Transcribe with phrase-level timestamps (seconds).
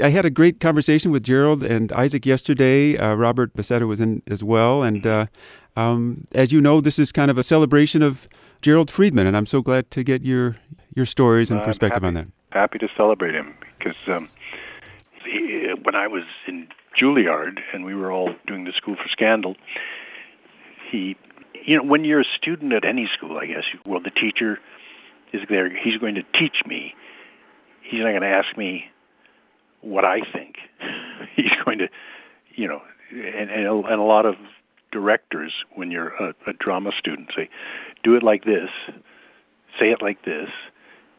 [0.00, 2.98] I had a great conversation with Gerald and Isaac yesterday.
[2.98, 4.82] Uh, Robert Becerra was in as well.
[4.82, 5.26] And uh,
[5.76, 8.28] um, as you know, this is kind of a celebration of
[8.60, 10.56] Gerald Freedman, and I'm so glad to get your
[10.96, 12.26] your stories and perspective happy, on that.
[12.50, 14.28] Happy to celebrate him because um,
[15.24, 16.68] he, when I was in
[16.98, 19.54] Juilliard and we were all doing the School for Scandal,
[20.90, 21.16] he,
[21.64, 24.58] you know, when you're a student at any school, I guess, well, the teacher
[25.32, 25.68] is there.
[25.68, 26.94] He's going to teach me.
[27.82, 28.86] He's not going to ask me
[29.84, 30.56] what I think.
[31.36, 31.88] He's going to,
[32.54, 34.36] you know, and, and, a, and a lot of
[34.90, 37.48] directors, when you're a, a drama student, say,
[38.02, 38.70] do it like this,
[39.78, 40.48] say it like this,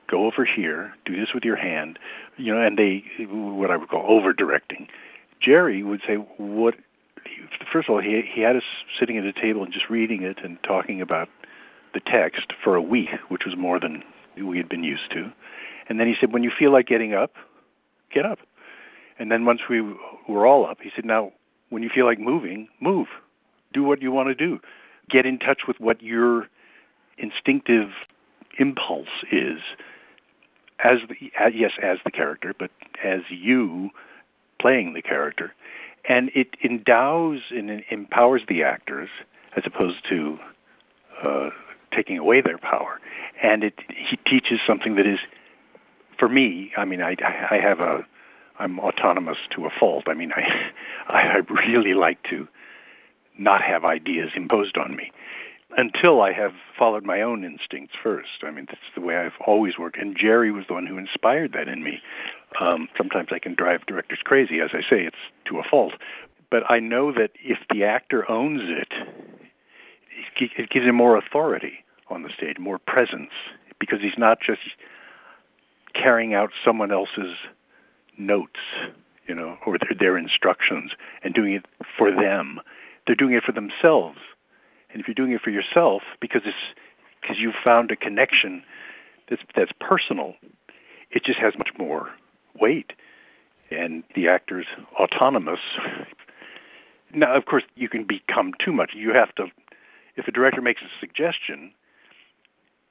[0.10, 2.00] go over here, do this with your hand,
[2.38, 4.88] you know, and they, what I would call over directing.
[5.42, 6.76] Jerry would say, what,
[7.72, 8.64] first of all, he, he had us
[9.00, 11.30] sitting at a table and just reading it and talking about
[11.94, 14.04] the text for a week, which was more than
[14.42, 15.32] we had been used to.
[15.88, 17.34] And then he said, when you feel like getting up,
[18.14, 18.40] get up.
[19.18, 19.82] And then once we
[20.28, 21.32] were all up, he said, now,
[21.70, 23.08] when you feel like moving, move.
[23.74, 24.60] Do what you want to do.
[25.10, 26.48] Get in touch with what your
[27.18, 27.90] instinctive
[28.58, 29.60] impulse is
[30.84, 32.72] as the, yes, as the character, but
[33.04, 33.90] as you
[34.60, 35.54] playing the character.
[36.08, 39.10] And it endows and empowers the actors
[39.56, 40.38] as opposed to
[41.24, 41.50] uh,
[41.92, 43.00] taking away their power.
[43.42, 45.20] And it he teaches something that is,
[46.20, 47.16] for me, I mean, I,
[47.50, 48.06] I have a,
[48.60, 50.06] I'm autonomous to a fault.
[50.08, 50.32] I mean,
[51.08, 52.48] I, I really like to
[53.38, 55.12] not have ideas imposed on me
[55.78, 58.44] until I have followed my own instincts first.
[58.44, 59.98] I mean, that's the way I've always worked.
[59.98, 62.02] And Jerry was the one who inspired that in me.
[62.60, 64.62] Um, sometimes I can drive directors crazy.
[64.62, 65.94] As I say, it's to a fault.
[66.50, 68.94] But I know that if the actor owns it,
[70.38, 73.32] it gives him more authority on the stage, more presence,
[73.80, 74.62] because he's not just
[75.94, 77.36] carrying out someone else's
[78.18, 78.60] notes,
[79.28, 80.92] you know, or their, their instructions
[81.24, 81.66] and doing it
[81.98, 82.60] for them.
[83.06, 84.18] They're doing it for themselves.
[84.92, 86.56] And if you're doing it for yourself because it's
[87.22, 88.64] because you've found a connection
[89.30, 90.36] that's that's personal,
[91.12, 92.10] it just has much more
[92.60, 92.94] weight.
[93.72, 94.68] And the actor's
[95.00, 95.60] autonomous.
[97.14, 98.92] Now, of course, you can become too much.
[98.94, 99.48] You have to,
[100.16, 101.72] if a director makes a suggestion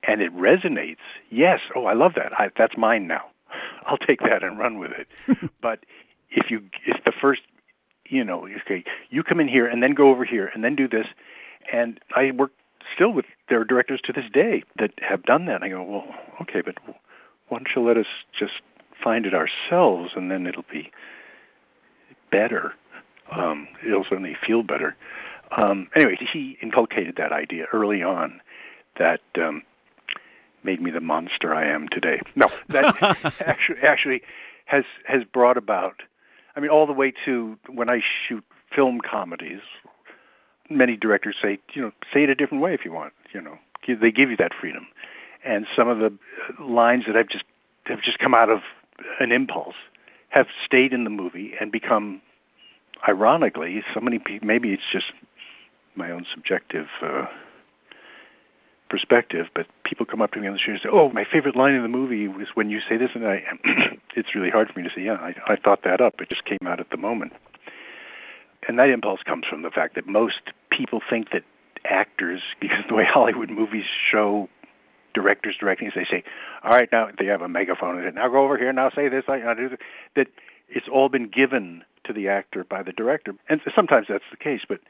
[0.03, 0.97] and it resonates,
[1.31, 2.33] yes, oh, I love that.
[2.33, 3.27] I, that's mine now.
[3.87, 5.51] I'll take that and run with it.
[5.61, 5.81] but
[6.31, 7.43] if you, if the first,
[8.07, 10.89] you know, okay, you come in here and then go over here and then do
[10.89, 11.07] this,
[11.73, 12.53] and I work
[12.95, 15.57] still with their directors to this day that have done that.
[15.57, 16.05] And I go, well,
[16.43, 16.77] okay, but
[17.49, 18.07] why don't you let us
[18.39, 18.61] just
[19.03, 20.91] find it ourselves, and then it'll be
[22.31, 22.75] better.
[23.33, 24.97] Um, it'll certainly feel better.
[25.57, 28.41] Um, anyway, he inculcated that idea early on
[28.99, 29.63] that um,
[30.65, 32.21] made me the monster I am today.
[32.35, 32.95] No, that
[33.41, 34.23] actually actually
[34.67, 36.03] has has brought about.
[36.57, 38.45] I mean, all the way to when I shoot
[38.75, 39.61] film comedies.
[40.71, 43.13] Many directors say, you know, say it a different way if you want.
[43.33, 44.87] You know, they give you that freedom.
[45.45, 46.17] And some of the
[46.59, 47.45] lines that I've just
[47.85, 48.61] have just come out of
[49.21, 49.75] an impulse
[50.31, 52.23] have stayed in the movie and become,
[53.07, 54.21] ironically, so many.
[54.43, 55.13] Maybe it's just
[55.95, 56.87] my own subjective.
[57.03, 57.27] Uh,
[58.89, 61.57] perspective, but people come up to me on the street and say, "Oh, my favorite
[61.57, 63.43] line in the movie was when you say this," and I,
[64.17, 66.21] it's really hard for me to say, "Yeah, I, I thought that up.
[66.21, 67.33] It just came out at the moment."
[68.67, 70.41] And that impulse comes from the fact that most
[70.71, 71.45] people think that
[71.85, 74.49] actors, because the way Hollywood movies show
[75.15, 76.25] directors directing, is they say,
[76.63, 79.09] "All right, now they have a megaphone and say, now go over here, now say
[79.09, 79.79] this, I do this."
[80.17, 80.29] That
[80.69, 84.63] it's all been given to the actor by the director, and sometimes that's the case,
[84.69, 84.81] but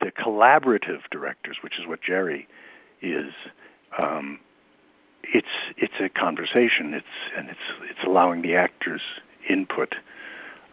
[0.00, 2.46] the collaborative directors, which is what Jerry
[3.02, 3.32] is
[3.98, 4.38] um,
[5.22, 5.46] it's
[5.76, 6.94] it's a conversation.
[6.94, 7.06] It's
[7.36, 9.02] and it's it's allowing the actors
[9.48, 9.94] input.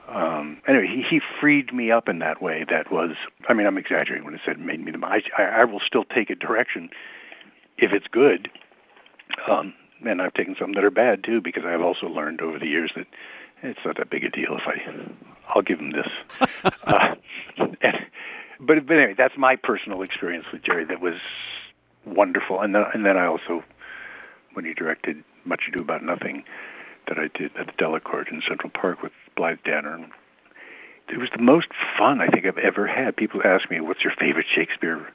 [0.07, 2.65] Um, anyway, he, he freed me up in that way.
[2.69, 3.11] That was,
[3.49, 5.05] I mean, I'm exaggerating when I said made me the.
[5.05, 6.89] I, I will still take a direction
[7.77, 8.49] if it's good.
[9.47, 9.73] Um,
[10.05, 12.91] and I've taken some that are bad too, because I've also learned over the years
[12.95, 13.07] that
[13.63, 14.81] it's not that big a deal if I,
[15.49, 16.07] I'll give him this.
[16.83, 17.15] uh,
[17.57, 18.05] and,
[18.59, 20.85] but, but anyway, that's my personal experience with Jerry.
[20.85, 21.15] That was
[22.15, 22.61] wonderful.
[22.61, 23.63] And then and then I also,
[24.53, 26.43] when he directed Much Ado About Nothing,
[27.07, 30.07] that I did at the Delacorte in Central Park with Blythe Danner.
[31.09, 33.15] It was the most fun I think I've ever had.
[33.15, 35.07] People ask me, "What's your favorite Shakespeare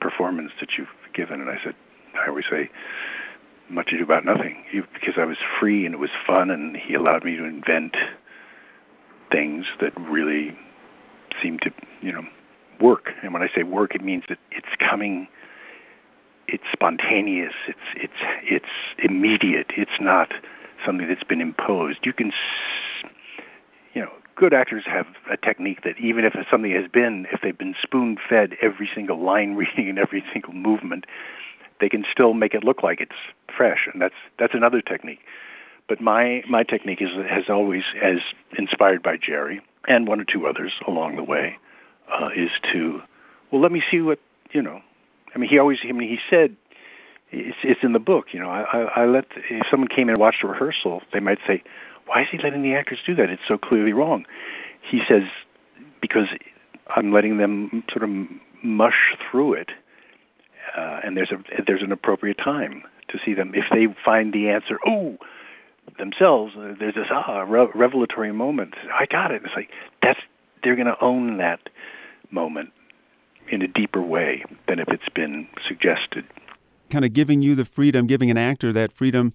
[0.00, 1.74] performance that you've given?" And I said,
[2.14, 2.70] I always say,
[3.70, 7.24] "Much Ado About Nothing," because I was free and it was fun, and he allowed
[7.24, 7.96] me to invent
[9.30, 10.56] things that really
[11.40, 11.72] seemed to,
[12.02, 12.26] you know,
[12.80, 13.12] work.
[13.22, 15.26] And when I say work, it means that it's coming
[16.48, 17.54] it's spontaneous.
[17.66, 19.72] It's it's it's immediate.
[19.76, 20.32] It's not
[20.84, 22.00] something that's been imposed.
[22.04, 22.32] You can
[23.94, 27.56] you know, good actors have a technique that even if something has been, if they've
[27.56, 31.06] been spoon fed every single line reading and every single movement,
[31.80, 33.12] they can still make it look like it's
[33.56, 35.20] fresh, and that's that's another technique.
[35.88, 38.18] But my my technique is has always, as
[38.58, 41.58] inspired by Jerry and one or two others along the way,
[42.10, 43.02] uh, is to
[43.50, 44.18] well, let me see what
[44.52, 44.80] you know.
[45.34, 46.56] I mean, he always I mean he said
[47.30, 48.26] it's, it's in the book.
[48.32, 51.20] You know, I, I, I let if someone came in and watched a rehearsal, they
[51.20, 51.62] might say,
[52.06, 53.30] "Why is he letting the actors do that?
[53.30, 54.26] It's so clearly wrong."
[54.80, 55.24] He says,
[56.00, 56.28] "Because
[56.94, 58.10] I'm letting them sort of
[58.62, 59.70] mush through it,
[60.76, 63.52] uh, and there's a there's an appropriate time to see them.
[63.54, 65.18] If they find the answer, oh,
[65.98, 68.74] themselves, uh, there's this ah re- revelatory moment.
[68.92, 69.42] I got it.
[69.44, 69.70] It's like
[70.02, 70.20] that's
[70.62, 71.60] they're going to own that
[72.30, 72.70] moment
[73.48, 76.24] in a deeper way than if it's been suggested
[76.90, 79.32] kind of giving you the freedom, giving an actor that freedom,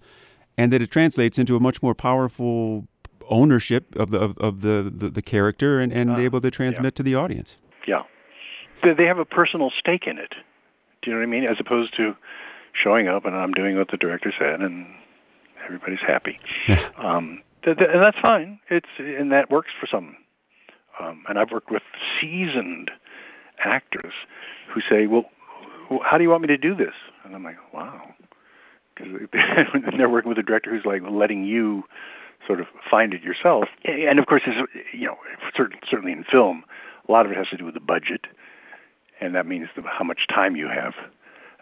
[0.56, 2.86] and that it translates into a much more powerful
[3.28, 6.94] ownership of the of, of the, the, the character and, and uh, able to transmit
[6.94, 6.96] yeah.
[6.96, 7.58] to the audience.
[7.86, 8.02] Yeah,
[8.82, 10.34] they, they have a personal stake in it.
[11.02, 11.44] Do you know what I mean?
[11.44, 12.16] As opposed to
[12.72, 14.86] showing up and I'm doing what the director said and
[15.64, 16.38] everybody's happy.
[16.96, 18.60] Um, th- th- and that's fine.
[18.68, 20.16] It's and that works for some.
[21.00, 21.82] Um, and I've worked with
[22.20, 22.90] seasoned
[23.64, 24.12] actors
[24.72, 25.30] who say, "Well,
[26.02, 26.94] how do you want me to do this?
[27.24, 28.14] And I'm like, wow.
[28.94, 29.12] Because
[29.96, 31.84] they're working with a director who's like letting you
[32.46, 33.68] sort of find it yourself.
[33.84, 34.42] And of course,
[34.92, 35.16] you know,
[35.56, 36.64] certainly in film,
[37.08, 38.26] a lot of it has to do with the budget,
[39.20, 40.94] and that means how much time you have.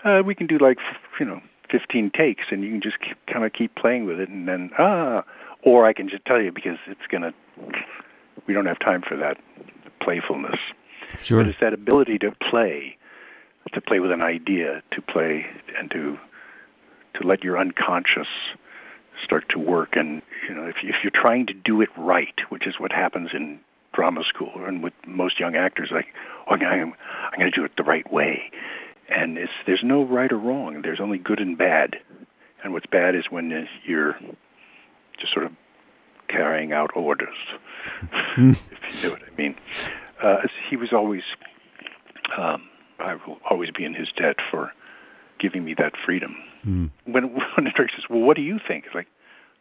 [0.04, 0.78] Uh, we can do like,
[1.18, 1.40] you know,
[1.70, 5.24] 15 takes, and you can just kind of keep playing with it, and then ah,
[5.62, 7.32] or I can just tell you because it's gonna.
[8.46, 9.36] We don't have time for that
[10.00, 10.58] playfulness.
[11.22, 11.42] Sure.
[11.42, 12.98] But it's that ability to play
[13.72, 15.46] to play with an idea, to play
[15.78, 16.18] and to
[17.14, 18.28] to let your unconscious
[19.22, 19.96] start to work.
[19.96, 23.30] And you know, if if you're trying to do it right, which is what happens
[23.32, 23.60] in
[23.92, 26.06] drama school and with most young actors, like,
[26.46, 26.94] oh, I'm
[27.32, 28.50] I'm going to do it the right way.
[29.08, 30.82] And it's there's no right or wrong.
[30.82, 31.96] There's only good and bad.
[32.62, 34.18] And what's bad is when you're
[35.18, 35.52] just sort of
[36.28, 37.36] carrying out orders,
[38.36, 39.54] if you know what I mean.
[40.22, 41.22] Uh, he was always
[42.36, 42.68] um,
[42.98, 44.72] I will always be in his debt for
[45.38, 46.36] giving me that freedom.
[46.66, 46.90] Mm.
[47.04, 47.24] When
[47.56, 49.08] when the director says, "Well, what do you think?" It's like,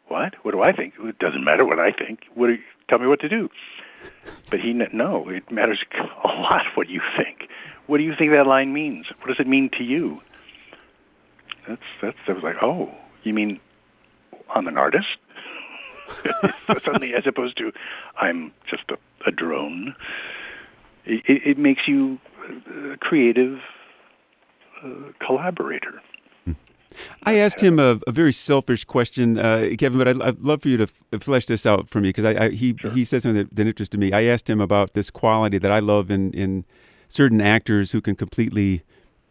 [0.07, 0.35] "What?
[0.43, 0.95] What do I think?
[0.99, 2.21] It doesn't matter what I think.
[2.33, 2.49] What?
[2.49, 3.49] You, tell me what to do."
[4.49, 5.83] But he no, it matters
[6.23, 7.49] a lot what you think.
[7.87, 9.07] What do you think that line means?
[9.19, 10.21] What does it mean to you?
[11.67, 12.17] That's that's.
[12.27, 12.93] I was like, oh,
[13.23, 13.59] you mean
[14.53, 15.17] I'm an artist?
[16.85, 17.71] Suddenly, as opposed to
[18.17, 19.95] I'm just a, a drone.
[21.07, 22.19] It, it makes you
[22.93, 23.59] a creative
[24.83, 26.01] uh, collaborator.
[27.23, 30.69] I asked him a, a very selfish question, uh, Kevin, but I'd, I'd, love for
[30.69, 30.83] you to
[31.13, 32.91] f- flesh this out for me because he sure.
[32.91, 34.11] he said something that, that, interested me.
[34.11, 36.65] I asked him about this quality that I love in in
[37.07, 38.83] certain actors who can completely,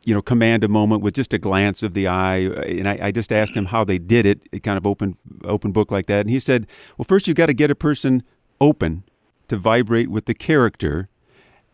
[0.04, 2.36] you know, command a moment with just a glance of the eye.
[2.36, 5.72] And I, I just asked him how they did it, it kind of open open
[5.72, 6.20] book like that.
[6.20, 8.22] And he said, "Well, first you've got to get a person
[8.60, 9.02] open
[9.48, 11.08] to vibrate with the character."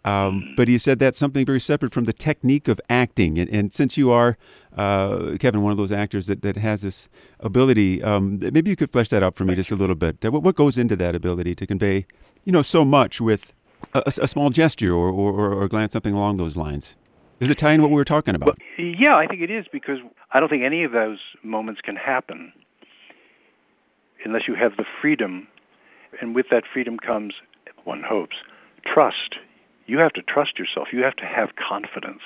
[0.04, 3.38] Um, but he said that's something very separate from the technique of acting.
[3.38, 4.37] And, and since you are,
[4.76, 7.08] uh, Kevin, one of those actors that, that has this
[7.40, 10.25] ability, um, maybe you could flesh that out for me just a little bit.
[10.25, 12.06] What, goes into that ability to convey,
[12.44, 13.54] you know, so much with
[13.94, 16.96] a, a small gesture or, or, or, glance, something along those lines?
[17.41, 18.58] Does it tie in what we were talking about?
[18.79, 19.98] Well, yeah, I think it is because
[20.32, 22.53] I don't think any of those moments can happen
[24.24, 25.48] unless you have the freedom.
[26.20, 27.34] And with that freedom comes,
[27.84, 28.36] one hopes,
[28.84, 29.36] trust
[29.86, 30.89] you have to trust yourself.
[30.93, 32.22] You have to have confidence.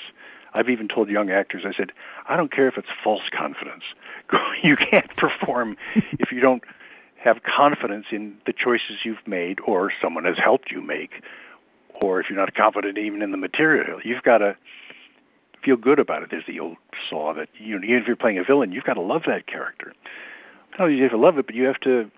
[0.54, 1.92] I've even told young actors, I said,
[2.28, 3.84] I don't care if it's false confidence.
[4.62, 6.62] you can't perform if you don't
[7.16, 11.22] have confidence in the choices you've made or someone has helped you make,
[12.02, 14.00] or if you're not confident even in the material.
[14.04, 14.56] You've got to
[15.64, 16.30] feel good about it.
[16.30, 16.76] There's the old
[17.10, 19.46] saw that you know, even if you're playing a villain, you've got to love that
[19.46, 19.92] character.
[20.72, 22.10] Not only do you have to love it, but you have to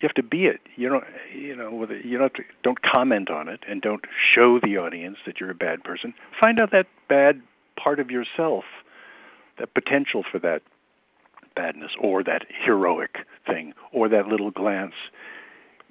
[0.00, 0.60] you have to be it.
[0.76, 4.76] You don't, you know, you don't to, don't comment on it and don't show the
[4.76, 6.14] audience that you're a bad person.
[6.38, 7.42] Find out that bad
[7.76, 8.64] part of yourself,
[9.58, 10.62] that potential for that
[11.56, 14.94] badness or that heroic thing or that little glance.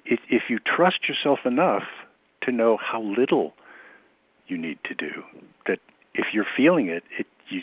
[0.06, 1.84] If, if you trust yourself enough
[2.42, 3.52] to know how little
[4.46, 5.22] you need to do,
[5.66, 5.80] that
[6.14, 7.62] if you're feeling it, it you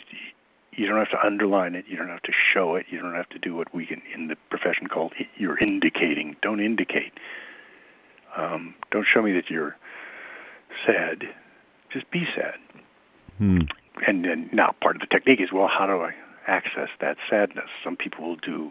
[0.76, 1.86] you don't have to underline it.
[1.88, 2.86] You don't have to show it.
[2.90, 6.36] You don't have to do what we can in the profession call you're indicating.
[6.42, 7.12] Don't indicate.
[8.36, 9.76] Um, don't show me that you're
[10.84, 11.24] sad.
[11.90, 12.54] Just be sad.
[13.38, 13.60] Hmm.
[14.06, 16.14] And then now part of the technique is well, how do I
[16.46, 17.70] access that sadness?
[17.82, 18.70] Some people will do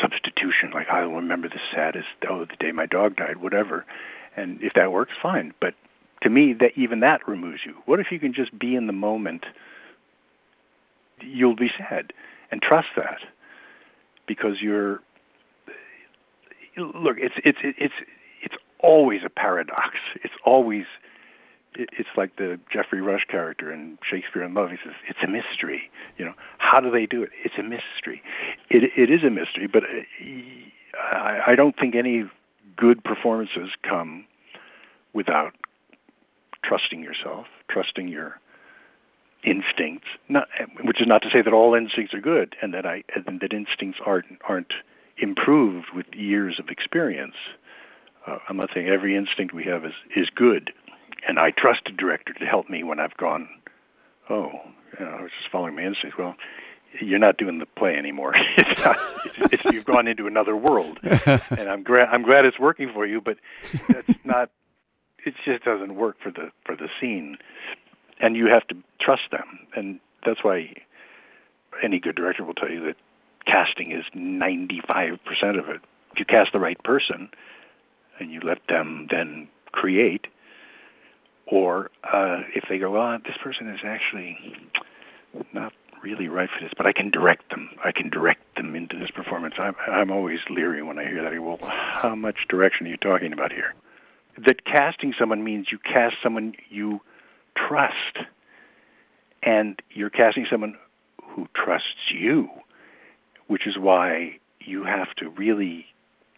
[0.00, 3.84] substitution, like I'll remember the saddest, oh, the day my dog died, whatever.
[4.36, 5.52] And if that works, fine.
[5.60, 5.74] But
[6.22, 7.74] to me, that even that removes you.
[7.84, 9.44] What if you can just be in the moment?
[11.24, 12.12] You'll be sad,
[12.50, 13.20] and trust that,
[14.26, 15.00] because you're.
[16.76, 17.94] Look, it's it's it's
[18.42, 19.96] it's always a paradox.
[20.22, 20.84] It's always
[21.74, 24.70] it's like the Geoffrey Rush character in Shakespeare in Love.
[24.70, 25.90] He says it's a mystery.
[26.18, 27.30] You know, how do they do it?
[27.44, 28.22] It's a mystery.
[28.70, 32.24] It it is a mystery, but uh, I, I don't think any
[32.76, 34.26] good performances come
[35.12, 35.52] without
[36.62, 38.40] trusting yourself, trusting your
[39.44, 40.08] instincts.
[40.28, 40.48] Not,
[40.82, 43.52] which is not to say that all instincts are good, and that I and that
[43.52, 44.74] instincts aren't aren't
[45.18, 47.34] improved with years of experience.
[48.26, 50.72] Uh, I'm not saying every instinct we have is is good
[51.26, 53.48] and I trust a director to help me when I've gone,
[54.28, 54.50] oh,
[54.98, 56.18] you know, I was just following my instincts.
[56.18, 56.36] Well,
[57.00, 58.34] you're not doing the play anymore.
[58.56, 62.58] it's not, it's, it's, you've gone into another world, and I'm glad I'm glad it's
[62.58, 63.38] working for you, but
[63.88, 64.50] that's not.
[65.24, 67.38] It just doesn't work for the for the scene,
[68.22, 70.72] and you have to trust them, and that's why
[71.82, 72.96] any good director will tell you that
[73.44, 75.18] casting is 95%
[75.58, 75.80] of it.
[76.12, 77.28] If you cast the right person,
[78.18, 80.28] and you let them then create,
[81.46, 84.38] or uh, if they go, well, this person is actually
[85.52, 87.70] not really right for this, but I can direct them.
[87.84, 89.54] I can direct them into this performance.
[89.58, 91.42] I'm, I'm always leery when I hear that.
[91.42, 93.74] Well, how much direction are you talking about here?
[94.38, 97.00] That casting someone means you cast someone you
[97.56, 98.26] trust,
[99.42, 100.76] and you're casting someone
[101.22, 102.48] who trusts you,
[103.46, 105.86] which is why you have to really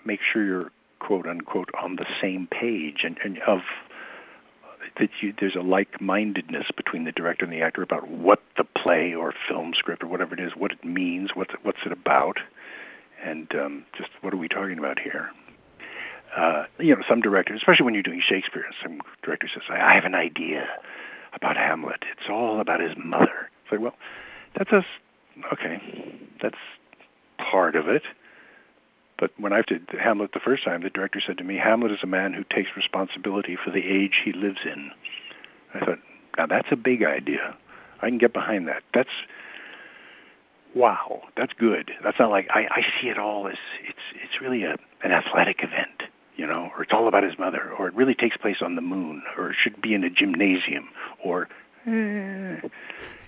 [0.04, 3.60] make sure you're quote unquote on the same page and, and of
[4.98, 9.14] that you, there's a like-mindedness between the director and the actor about what the play
[9.14, 12.38] or film script or whatever it is, what it means, what's it, what's it about,
[13.24, 15.30] and um, just what are we talking about here.
[16.36, 20.04] Uh, you know, some directors, especially when you're doing Shakespeare, some director says, "I have
[20.04, 20.68] an idea
[21.32, 22.04] about Hamlet.
[22.12, 23.94] It's all about his mother." It's like, well,
[24.56, 24.84] that's a
[25.52, 25.80] okay.
[26.42, 26.58] That's
[27.38, 28.02] part of it.
[29.18, 32.00] But when I did Hamlet the first time, the director said to me, Hamlet is
[32.02, 34.90] a man who takes responsibility for the age he lives in.
[35.72, 35.98] I thought,
[36.36, 37.56] now that's a big idea.
[38.02, 38.82] I can get behind that.
[38.92, 39.08] That's
[40.74, 41.92] wow, that's good.
[42.02, 43.56] That's not like I, I see it all as
[43.88, 45.93] it's it's really a an athletic event,
[46.36, 48.82] you know, or it's all about his mother, or it really takes place on the
[48.82, 50.88] moon, or it should be in a gymnasium,
[51.22, 51.48] or
[51.86, 52.60] eh,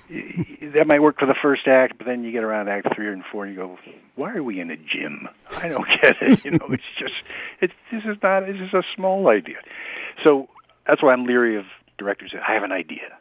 [0.74, 3.24] that might work for the first act, but then you get around act three and
[3.30, 3.78] four, and you go,
[4.14, 5.28] "Why are we in a gym?
[5.50, 7.14] I don't get it." You know, it's just
[7.60, 9.58] it's this is not this is a small idea.
[10.22, 10.48] So
[10.86, 11.64] that's why I'm leery of
[11.98, 13.18] directors that I have an idea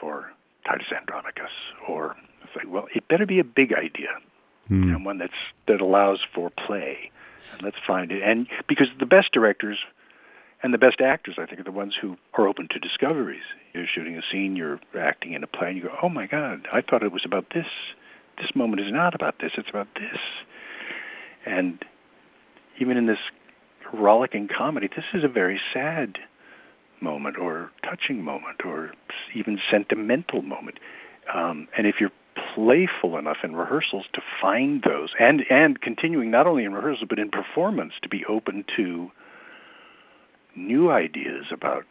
[0.00, 0.32] for
[0.64, 1.50] Titus Andronicus,
[1.86, 4.08] or it's like, well, it better be a big idea,
[4.70, 4.94] mm.
[4.94, 5.32] and one that's
[5.66, 7.10] that allows for play.
[7.52, 8.22] And let's find it.
[8.22, 9.78] And because the best directors
[10.62, 13.44] and the best actors, I think, are the ones who are open to discoveries.
[13.72, 16.66] You're shooting a scene, you're acting in a play, and you go, "Oh my God,
[16.72, 17.66] I thought it was about this.
[18.38, 19.52] This moment is not about this.
[19.56, 20.18] It's about this."
[21.46, 21.84] And
[22.78, 23.20] even in this
[23.92, 26.18] rollicking comedy, this is a very sad
[27.00, 28.92] moment, or touching moment, or
[29.34, 30.80] even sentimental moment.
[31.32, 32.12] Um, and if you're
[32.54, 37.18] playful enough in rehearsals to find those, and and continuing not only in rehearsals but
[37.18, 39.10] in performance, to be open to
[40.56, 41.84] new ideas about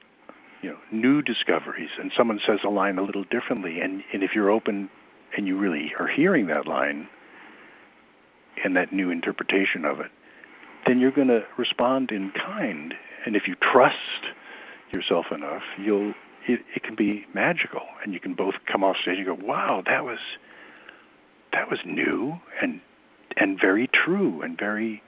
[0.62, 1.92] you know new discoveries.
[2.00, 4.90] And someone says a line a little differently and and if you're open
[5.36, 7.08] and you really are hearing that line
[8.64, 10.12] and that new interpretation of it
[10.86, 12.94] then you're going to respond in kind.
[13.26, 13.98] And if you trust
[14.94, 16.14] yourself enough you'll
[16.48, 17.82] it, it can be magical.
[18.04, 20.20] And you can both come off stage and go wow that was
[21.58, 22.82] that was new and
[23.36, 25.02] and very true and very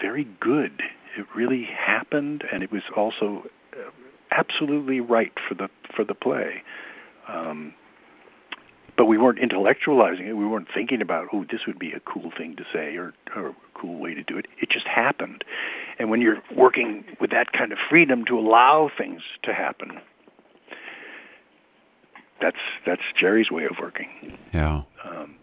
[0.00, 0.82] very good
[1.16, 3.90] it really happened, and it was also uh,
[4.30, 6.62] absolutely right for the for the play.
[7.28, 7.74] Um,
[8.96, 10.34] but we weren't intellectualizing it.
[10.34, 13.48] We weren't thinking about, oh, this would be a cool thing to say or, or
[13.48, 14.46] a cool way to do it.
[14.60, 15.44] It just happened.
[15.98, 20.00] And when you're working with that kind of freedom to allow things to happen,
[22.42, 24.38] that's that's Jerry's way of working.
[24.52, 24.82] Yeah.
[25.04, 25.36] Um,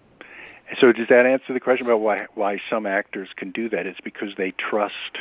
[0.79, 3.87] so does that answer the question about why why some actors can do that?
[3.87, 5.17] It's because they trust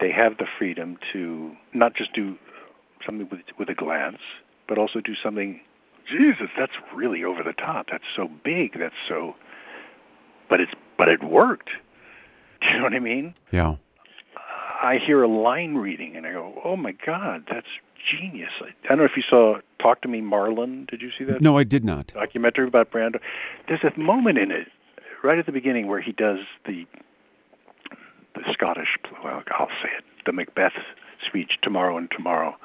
[0.00, 2.36] they have the freedom to not just do
[3.04, 4.20] something with, with a glance,
[4.68, 5.60] but also do something.
[6.08, 7.86] Jesus, that's really over the top.
[7.90, 8.78] That's so big.
[8.78, 9.34] That's so.
[10.48, 11.70] But it's but it worked.
[12.60, 13.34] Do you know what I mean?
[13.52, 13.76] Yeah.
[14.82, 17.66] I hear a line reading and I go, "Oh my God, that's
[18.10, 21.24] genius!" I, I don't know if you saw "Talk to Me, Marlon." Did you see
[21.24, 21.40] that?
[21.40, 22.08] No, I did not.
[22.08, 23.20] Documentary about Brando.
[23.66, 24.68] There's a moment in it
[25.22, 26.86] right at the beginning where he does the
[28.34, 30.72] the Scottish, well, I'll say it, the Macbeth
[31.26, 32.56] speech, tomorrow and tomorrow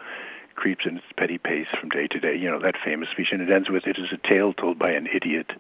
[0.56, 2.36] creeps in its petty pace from day to day.
[2.36, 4.92] You know, that famous speech, and it ends with, it is a tale told by
[4.92, 5.52] an idiot,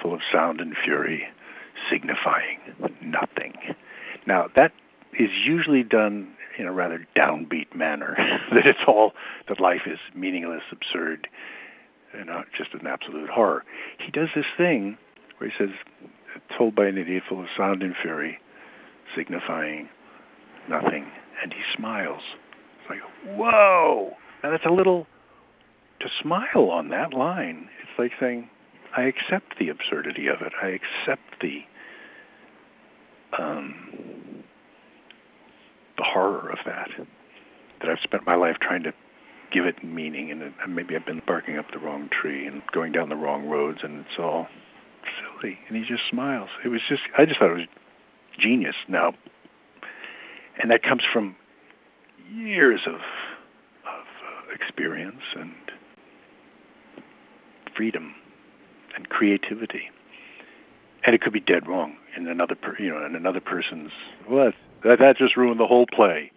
[0.00, 1.28] full of sound and fury,
[1.88, 2.58] signifying
[3.00, 3.54] nothing.
[4.26, 4.72] Now, that
[5.18, 8.14] is usually done in a rather downbeat manner,
[8.52, 9.12] that it's all,
[9.48, 11.28] that life is meaningless, absurd,
[12.14, 13.64] and not just an absolute horror.
[13.98, 14.96] He does this thing
[15.38, 15.70] where he says,
[16.56, 18.38] told by an idiot full of sound and fury,
[19.16, 19.88] signifying
[20.68, 21.06] nothing,
[21.42, 22.22] and he smiles.
[22.80, 24.12] It's like, whoa!
[24.44, 25.06] Now that's a little,
[26.00, 28.48] to smile on that line, it's like saying,
[28.96, 30.52] I accept the absurdity of it.
[30.62, 31.62] I accept the,
[33.36, 33.81] um,
[36.02, 36.90] the horror of that.
[37.80, 38.92] That I've spent my life trying to
[39.52, 43.08] give it meaning, and maybe I've been barking up the wrong tree and going down
[43.08, 44.48] the wrong roads, and it's all
[45.40, 45.58] silly.
[45.68, 46.48] And he just smiles.
[46.64, 47.66] It was just, I just thought it was
[48.38, 49.14] genius now.
[50.60, 51.36] And that comes from
[52.32, 53.00] years of, of
[53.90, 55.52] uh, experience and
[57.76, 58.14] freedom
[58.96, 59.90] and creativity.
[61.04, 63.90] And it could be dead wrong in another, per, you know, in another person's.
[64.28, 64.52] Well,
[64.84, 66.30] that that just ruined the whole play.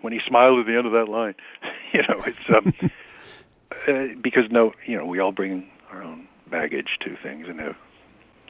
[0.00, 1.34] When he smiled at the end of that line,
[1.92, 2.90] you know, it's um,
[3.88, 7.74] uh, because no, you know, we all bring our own baggage to things, and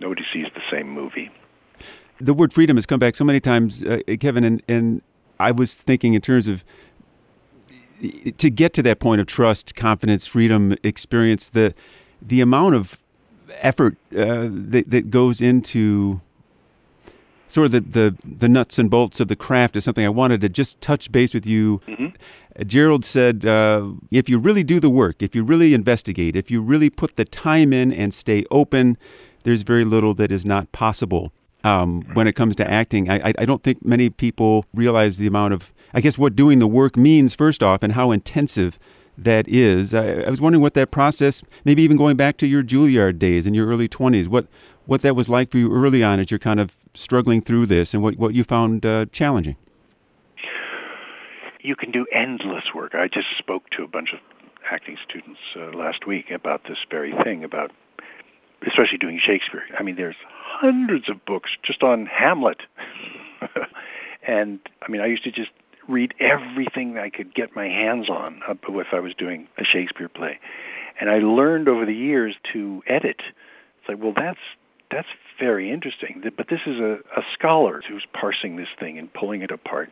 [0.00, 1.30] nobody sees the same movie
[2.20, 5.02] the word freedom has come back so many times, uh, Kevin, and, and
[5.38, 6.64] I was thinking in terms of
[8.38, 11.74] to get to that point of trust, confidence, freedom, experience, the
[12.22, 13.02] the amount of
[13.60, 16.20] effort uh, that, that goes into
[17.50, 20.40] sort of the, the, the nuts and bolts of the craft is something I wanted
[20.42, 21.80] to just touch base with you.
[21.88, 22.64] Mm-hmm.
[22.64, 26.60] Gerald said, uh, if you really do the work, if you really investigate, if you
[26.62, 28.96] really put the time in and stay open,
[29.42, 31.32] there's very little that is not possible
[31.64, 33.10] um, when it comes to acting.
[33.10, 36.66] I, I don't think many people realize the amount of, I guess, what doing the
[36.66, 38.78] work means, first off, and how intensive
[39.16, 39.92] that is.
[39.92, 43.46] I, I was wondering what that process, maybe even going back to your Juilliard days
[43.46, 44.46] in your early 20s, what,
[44.86, 47.94] what that was like for you early on as you're kind of struggling through this
[47.94, 49.56] and what, what you found uh, challenging.
[51.60, 52.94] You can do endless work.
[52.94, 54.20] I just spoke to a bunch of
[54.70, 57.70] acting students uh, last week about this very thing, about
[58.66, 59.62] especially doing Shakespeare.
[59.78, 62.62] I mean, there's hundreds of books just on Hamlet.
[64.26, 65.50] and I mean, I used to just
[65.88, 70.38] read everything I could get my hands on if I was doing a Shakespeare play.
[71.00, 73.22] And I learned over the years to edit.
[73.80, 74.38] It's like, well, that's
[74.90, 76.22] that's very interesting.
[76.36, 79.90] But this is a, a scholar who's parsing this thing and pulling it apart.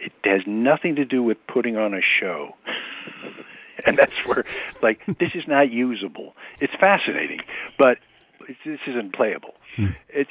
[0.00, 2.54] It has nothing to do with putting on a show.
[3.86, 4.44] and that's where,
[4.82, 6.34] like, this is not usable.
[6.60, 7.40] It's fascinating,
[7.78, 7.98] but
[8.64, 9.54] this isn't playable.
[9.76, 9.88] Hmm.
[10.08, 10.28] It,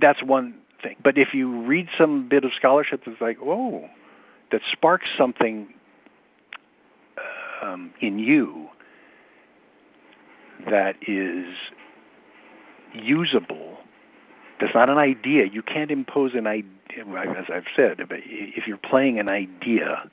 [0.00, 0.96] that's one thing.
[1.02, 3.88] But if you read some bit of scholarship that's like, whoa,
[4.52, 5.72] that sparks something
[7.62, 8.68] um, in you
[10.68, 11.46] that is
[12.94, 13.78] usable,
[14.60, 15.46] that's not an idea.
[15.46, 17.04] You can't impose an idea,
[17.38, 17.98] as I've said.
[18.00, 20.10] If you're playing an idea,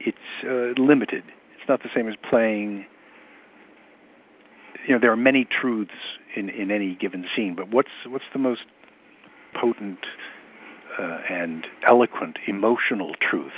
[0.00, 1.24] it's uh, limited.
[1.58, 2.86] It's not the same as playing
[4.86, 5.92] you know there are many truths
[6.36, 8.64] in in any given scene, but what's what's the most
[9.54, 10.04] potent
[10.98, 13.52] uh, and eloquent emotional truth?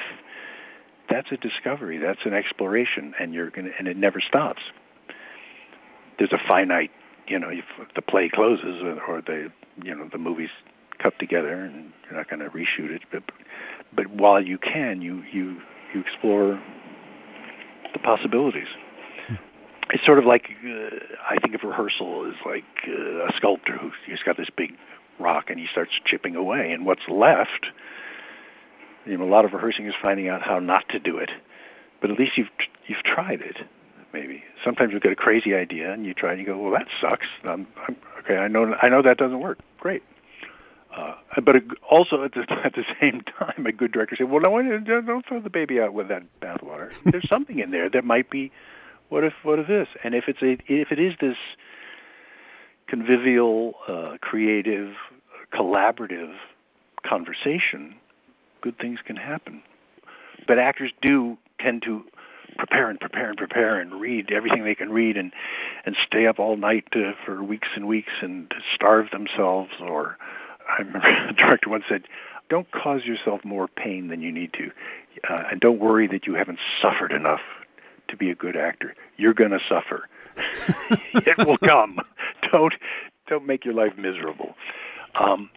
[1.11, 1.99] That's a discovery.
[1.99, 4.63] That's an exploration, and you're gonna and it never stops.
[6.19, 6.91] There's a finite,
[7.29, 9.51] you know, if the play closes or, the
[9.83, 10.51] you know the movie's
[10.99, 13.23] cut together, and you're not going to reshoot it, but
[13.95, 15.61] but while you can, you you
[15.95, 16.61] you explore
[17.93, 18.69] the possibilities
[19.91, 20.97] it's sort of like uh,
[21.29, 24.73] I think of rehearsal as like uh, a sculptor who's he's got this big
[25.21, 27.67] rock and he starts chipping away, and what's left.
[29.05, 31.31] You know, a lot of rehearsing is finding out how not to do it,
[32.01, 32.49] but at least you've
[32.87, 33.57] you've tried it.
[34.17, 36.87] Maybe sometimes you get a crazy idea and you try and you go, well, that
[37.03, 37.27] sucks.
[37.45, 39.59] I'm, I'm, okay, I know I know that doesn't work.
[39.79, 40.03] Great.
[40.97, 41.57] Uh, but
[41.91, 45.41] also at the, at the same time, a good director said, "Well, no, don't throw
[45.41, 46.95] the baby out with that bathwater.
[47.05, 48.53] There's something in there that might be
[49.11, 49.89] what if what if this?
[50.03, 51.37] And if it's a if it is this
[52.87, 54.95] convivial, uh, creative,
[55.53, 56.35] collaborative
[57.05, 57.97] conversation,
[58.63, 59.63] good things can happen.
[60.49, 62.05] But actors do tend to
[62.57, 65.33] prepare and prepare and prepare and read everything they can read and
[65.85, 69.71] and stay up all night to, for weeks and weeks and starve themselves.
[69.81, 70.17] Or
[70.69, 72.05] I remember a director once said,
[72.49, 74.71] "Don't cause yourself more pain than you need to,
[75.29, 77.41] uh, and don't worry that you haven't suffered enough
[78.09, 78.95] to be a good actor.
[79.17, 80.09] You're going to suffer.
[81.15, 81.99] it will come.
[82.53, 82.75] Don't
[83.27, 84.55] don't make your life miserable.
[85.19, 85.51] Um,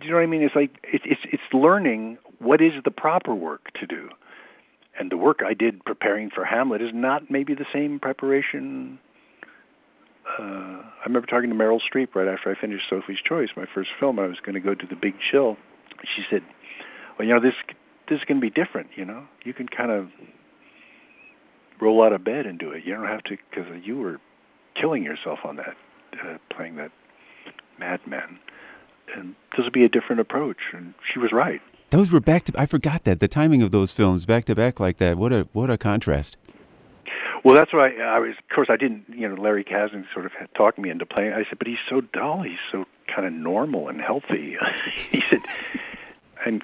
[0.00, 0.42] do you know what I mean?
[0.42, 4.08] It's like it's it's it's learning what is the proper work to do,
[4.98, 8.98] and the work I did preparing for Hamlet is not maybe the same preparation.
[10.38, 13.90] Uh, I remember talking to Meryl Streep right after I finished Sophie's Choice, my first
[13.98, 14.18] film.
[14.18, 15.56] I was going to go to the Big Chill.
[16.16, 16.42] She said,
[17.18, 17.54] "Well, you know this
[18.08, 18.90] this is going to be different.
[18.96, 20.08] You know, you can kind of
[21.80, 22.84] roll out of bed and do it.
[22.84, 24.20] You don't have to because you were
[24.74, 25.76] killing yourself on that,
[26.24, 26.90] uh, playing that
[27.78, 28.38] madman."
[29.16, 30.58] and this would be a different approach.
[30.72, 31.60] And she was right.
[31.90, 32.52] Those were back to.
[32.56, 35.16] I forgot that the timing of those films back to back like that.
[35.16, 36.36] What a what a contrast.
[37.44, 38.32] Well, that's why I, I was.
[38.38, 39.06] Of course, I didn't.
[39.08, 41.32] You know, Larry Kasdan sort of had talked me into playing.
[41.32, 42.42] I said, but he's so dull.
[42.42, 44.56] He's so kind of normal and healthy.
[45.10, 45.40] he said,
[46.44, 46.62] and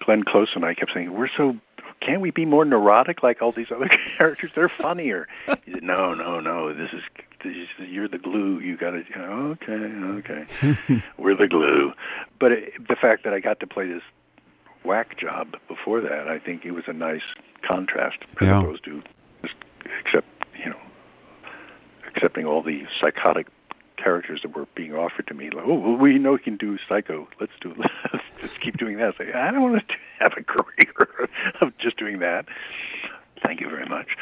[0.00, 1.56] Glenn Close and I kept saying, we're so.
[2.00, 4.50] Can't we be more neurotic like all these other characters?
[4.54, 5.26] They're funnier.
[5.64, 6.74] He said, no, no, no.
[6.74, 7.02] This is
[7.78, 8.58] you're the glue.
[8.58, 9.04] You got to.
[9.18, 11.02] okay, okay.
[11.16, 11.92] We're the glue.
[12.38, 14.02] But it, the fact that I got to play this
[14.84, 17.22] whack job before that, I think it was a nice
[17.62, 18.60] contrast as yeah.
[18.60, 19.02] opposed to
[19.42, 19.54] just
[20.00, 20.26] accept,
[20.58, 20.80] you know,
[22.08, 23.48] accepting all the psychotic
[23.96, 25.50] characters that were being offered to me.
[25.50, 27.28] Like, oh, well, we know we can do Psycho.
[27.40, 27.78] Let's do it.
[28.12, 29.18] Let's just keep doing that.
[29.18, 31.28] Like, I don't want to have a career
[31.60, 32.46] of just doing that.
[33.42, 34.16] Thank you very much.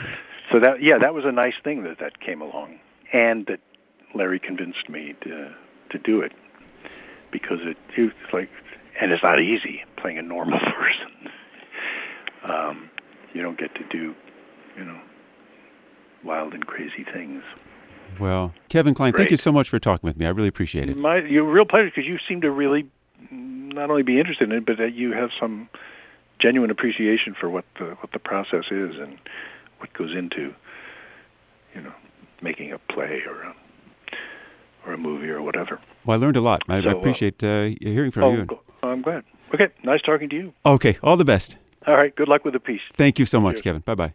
[0.51, 2.79] So that, yeah, that was a nice thing that that came along
[3.13, 3.61] and that
[4.15, 5.55] Larry convinced me to
[5.91, 6.33] to do it
[7.31, 8.51] because it it's like
[9.01, 11.31] and it's not easy playing a normal person.
[12.45, 12.91] Um,
[13.33, 14.15] you don't get to do,
[14.77, 15.01] you know,
[16.25, 17.43] wild and crazy things.
[18.21, 19.23] Well, Kevin Kline, Great.
[19.23, 20.27] thank you so much for talking with me.
[20.27, 20.97] I really appreciate it.
[20.97, 22.87] My, you're real pleasure because you seem to really
[23.31, 25.69] not only be interested in it, but that you have some
[26.39, 29.17] genuine appreciation for what the what the process is and
[29.79, 30.55] what goes into,
[31.75, 31.93] you know,
[32.43, 33.55] making a play or a,
[34.87, 35.81] or a movie or whatever.
[36.05, 36.63] Well, I learned a lot.
[36.69, 38.47] I, so, I uh, appreciate uh, hearing from oh, you.
[38.83, 39.25] I'm glad.
[39.55, 40.53] Okay, nice talking to you.
[40.65, 41.57] Okay, all the best.
[41.87, 42.83] All right, good luck with the piece.
[42.95, 43.63] Thank you so much, Cheers.
[43.63, 43.83] Kevin.
[43.83, 44.15] Bye bye.